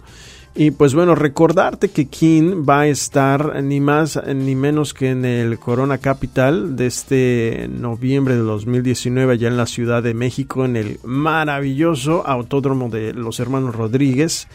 y 0.56 0.70
pues 0.70 0.94
bueno, 0.94 1.14
recordarte 1.14 1.90
que 1.90 2.06
King 2.06 2.64
va 2.66 2.80
a 2.80 2.86
estar 2.86 3.62
ni 3.62 3.78
más 3.78 4.18
ni 4.34 4.54
menos 4.54 4.94
que 4.94 5.10
en 5.10 5.26
el 5.26 5.58
Corona 5.58 5.98
Capital 5.98 6.76
de 6.76 6.86
este 6.86 7.68
noviembre 7.70 8.36
de 8.36 8.40
2019 8.40 9.34
allá 9.34 9.48
en 9.48 9.58
la 9.58 9.66
Ciudad 9.66 10.02
de 10.02 10.14
México 10.14 10.64
en 10.64 10.76
el 10.76 10.98
maravilloso 11.04 12.26
autódromo 12.26 12.88
de 12.88 13.12
los 13.12 13.38
hermanos 13.38 13.76
Rodríguez. 13.76 14.48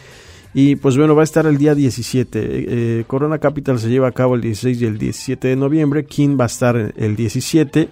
Y 0.56 0.76
pues 0.76 0.98
bueno, 0.98 1.16
va 1.16 1.22
a 1.22 1.24
estar 1.24 1.46
el 1.46 1.60
día 1.60 1.76
17. 1.76 2.40
Eh, 2.44 3.04
Corona 3.06 3.38
Capital 3.38 3.80
se 3.80 3.90
lleva 3.90 4.08
a 4.08 4.12
cabo 4.12 4.34
el 4.34 4.42
16 4.42 4.82
y 4.82 4.86
el 4.86 4.98
17 4.98 5.50
de 5.50 5.56
noviembre. 5.56 6.06
King 6.06 6.36
va 6.38 6.46
a 6.46 6.48
estar 6.48 6.94
el 6.96 7.16
17. 7.16 7.90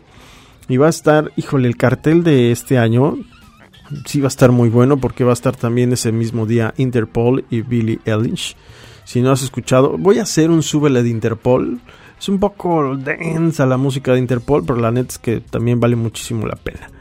Y 0.68 0.78
va 0.78 0.88
a 0.88 0.90
estar, 0.90 1.32
híjole, 1.36 1.68
el 1.68 1.78
cartel 1.78 2.24
de 2.24 2.52
este 2.52 2.80
año 2.80 3.18
sí 4.06 4.20
va 4.20 4.28
a 4.28 4.30
estar 4.30 4.52
muy 4.52 4.70
bueno 4.70 4.98
porque 4.98 5.24
va 5.24 5.32
a 5.32 5.34
estar 5.34 5.56
también 5.56 5.94
ese 5.94 6.12
mismo 6.12 6.46
día 6.46 6.74
Interpol 6.78 7.46
y 7.50 7.62
Billy 7.62 8.00
Eilish. 8.06 8.56
Si 9.06 9.22
no 9.22 9.32
has 9.32 9.42
escuchado, 9.42 9.98
voy 9.98 10.20
a 10.20 10.24
hacer 10.24 10.52
un 10.52 10.64
súbele 10.64 11.04
de 11.04 11.10
Interpol. 11.10 11.80
Es 12.20 12.30
un 12.30 12.40
poco 12.40 12.96
densa 12.96 13.66
la 13.66 13.78
música 13.78 14.14
de 14.14 14.20
Interpol, 14.20 14.64
pero 14.66 14.80
la 14.80 14.92
neta 14.92 15.10
es 15.10 15.18
que 15.18 15.40
también 15.42 15.80
vale 15.80 15.96
muchísimo 15.96 16.46
la 16.46 16.56
pena. 16.56 16.92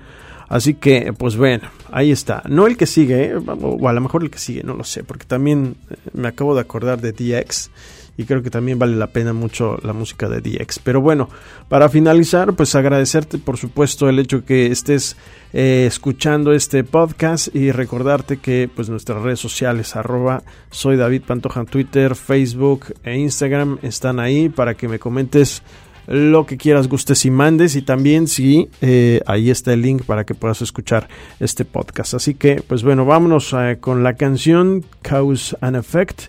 Así 0.49 0.75
que, 0.75 1.13
pues 1.13 1.37
bueno, 1.37 1.69
ahí 1.91 2.11
está. 2.11 2.43
No 2.49 2.67
el 2.67 2.77
que 2.77 2.87
sigue, 2.87 3.27
¿eh? 3.27 3.35
o 3.37 3.89
a 3.89 3.93
lo 3.93 4.01
mejor 4.01 4.23
el 4.23 4.31
que 4.31 4.39
sigue, 4.39 4.63
no 4.63 4.75
lo 4.75 4.85
sé, 4.85 5.05
porque 5.05 5.27
también 5.27 5.77
eh, 5.91 5.97
me 6.15 6.29
acabo 6.29 6.55
de 6.55 6.63
acordar 6.63 7.01
de 7.01 7.13
DX 7.13 7.71
y 8.19 8.25
creo 8.25 8.43
que 8.43 8.51
también 8.51 8.81
vale 8.81 8.97
la 8.97 9.07
pena 9.07 9.33
mucho 9.33 9.79
la 9.83 9.93
música 9.95 10.29
de 10.29 10.41
DX. 10.41 10.81
Pero 10.81 11.01
bueno, 11.01 11.31
para 11.69 11.89
finalizar, 11.89 12.53
pues 12.53 12.75
agradecerte 12.75 13.39
por 13.39 13.57
supuesto 13.57 14.09
el 14.09 14.19
hecho 14.19 14.45
que 14.45 14.67
estés 14.67 15.17
eh, 15.53 15.85
escuchando 15.87 16.53
este 16.53 16.83
podcast 16.83 17.55
y 17.55 17.71
recordarte 17.71 18.39
que 18.39 18.69
pues 18.75 18.91
nuestras 18.91 19.23
redes 19.23 19.39
sociales 19.39 19.95
arroba 19.95 20.43
soy 20.71 20.97
David 20.97 21.23
Pantoja 21.27 21.61
en 21.61 21.67
Twitter, 21.67 22.17
Facebook 22.17 22.87
e 23.05 23.17
Instagram 23.17 23.79
están 23.83 24.19
ahí 24.19 24.49
para 24.49 24.75
que 24.75 24.89
me 24.89 24.99
comentes 24.99 25.63
lo 26.09 26.45
que 26.45 26.57
quieras, 26.57 26.89
gustes 26.89 27.25
y 27.25 27.31
mandes 27.31 27.77
y 27.77 27.83
también 27.83 28.27
si 28.27 28.69
eh, 28.81 29.21
ahí 29.27 29.49
está 29.51 29.75
el 29.75 29.83
link 29.83 30.03
para 30.03 30.25
que 30.25 30.35
puedas 30.35 30.61
escuchar 30.61 31.07
este 31.39 31.65
podcast. 31.65 32.15
Así 32.15 32.35
que 32.35 32.63
pues 32.67 32.83
bueno, 32.83 33.05
vámonos 33.05 33.55
eh, 33.57 33.77
con 33.79 34.03
la 34.03 34.15
canción 34.15 34.85
Cause 35.03 35.57
and 35.61 35.77
Effect 35.77 36.23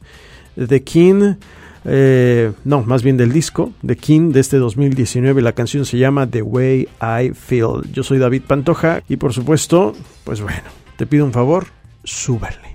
de 0.56 0.84
King. 0.84 1.34
Eh, 1.86 2.52
no, 2.66 2.84
más 2.84 3.04
bien 3.04 3.18
del 3.18 3.32
disco 3.32 3.72
de 3.82 3.96
King 3.96 4.32
de 4.32 4.40
este 4.40 4.58
2019. 4.58 5.42
La 5.42 5.54
canción 5.54 5.86
se 5.86 5.98
llama 5.98 6.28
The 6.28 6.42
Way 6.42 6.88
I 7.02 7.34
Feel. 7.34 7.92
Yo 7.92 8.04
soy 8.04 8.18
David 8.18 8.44
Pantoja 8.48 9.02
y 9.08 9.18
por 9.18 9.34
supuesto, 9.34 9.94
pues 10.24 10.42
bueno, 10.42 10.64
te 10.98 11.06
pido 11.06 11.26
un 11.26 11.34
favor, 11.34 11.68
súbele. 12.04 12.70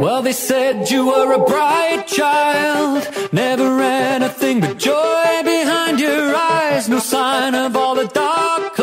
Well, 0.00 0.22
they 0.22 0.32
said 0.32 0.90
you 0.90 1.08
were 1.08 1.34
a 1.34 1.44
bright 1.44 2.06
child, 2.06 3.06
never 3.32 3.82
anything 3.82 4.60
but 4.60 4.78
joy 4.78 5.42
behind 5.44 6.00
your 6.00 6.34
eyes, 6.34 6.88
no 6.88 6.98
sign 6.98 7.54
of 7.54 7.76
all 7.76 7.94
the 7.94 8.06
dark 8.06 8.79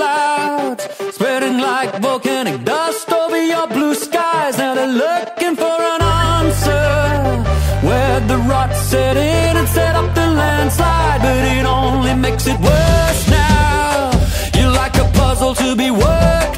spreading 1.37 1.59
like 1.59 2.01
volcanic 2.01 2.63
dust 2.63 3.11
over 3.11 3.41
your 3.43 3.67
blue 3.67 3.93
skies. 3.93 4.57
Now 4.57 4.73
they're 4.73 4.97
looking 5.05 5.55
for 5.55 5.77
an 5.93 6.01
answer. 6.01 7.87
Where 7.87 8.19
the 8.21 8.37
rot 8.49 8.75
set 8.75 9.17
in 9.17 9.57
and 9.57 9.67
set 9.67 9.95
up 9.95 10.15
the 10.15 10.27
landslide, 10.41 11.21
but 11.21 11.43
it 11.57 11.65
only 11.65 12.15
makes 12.15 12.47
it 12.47 12.59
worse 12.59 13.29
now. 13.29 14.11
You're 14.55 14.71
like 14.71 14.95
a 14.97 15.05
puzzle 15.13 15.53
to 15.55 15.75
be 15.75 15.91
worked 15.91 16.56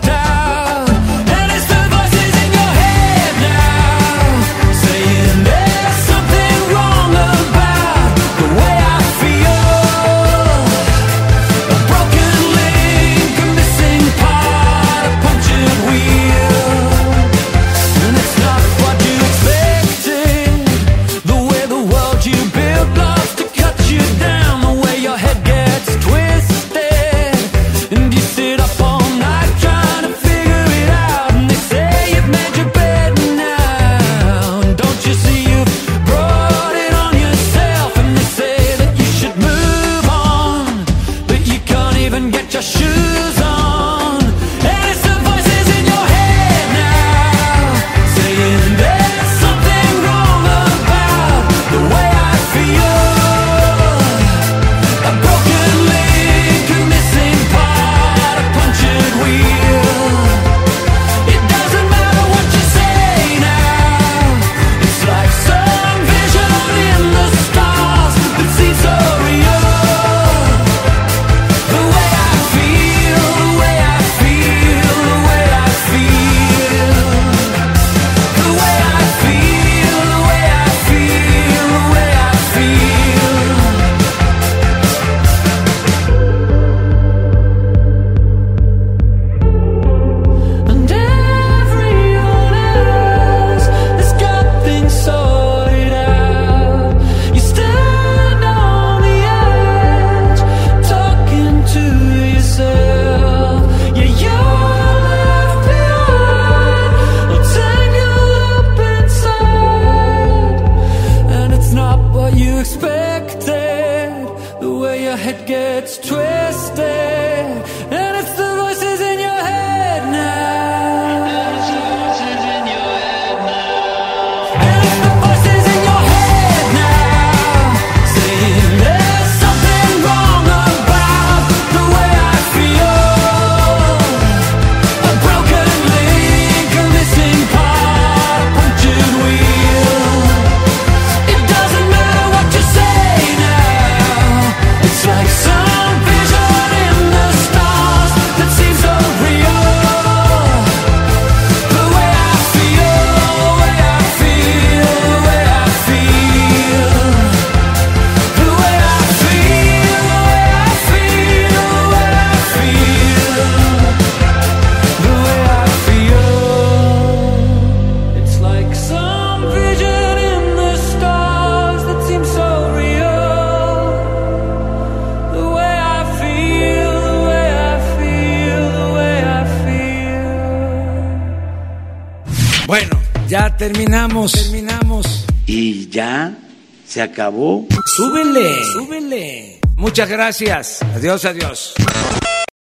se 187.00 187.04
acabó. 187.04 187.66
Súbele, 187.86 188.62
súbele. 188.74 189.60
Muchas 189.78 190.10
gracias. 190.10 190.80
Adiós, 190.96 191.24
adiós. 191.24 191.74